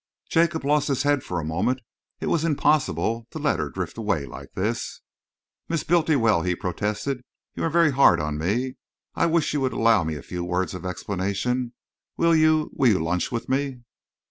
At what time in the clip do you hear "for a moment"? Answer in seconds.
1.23-1.79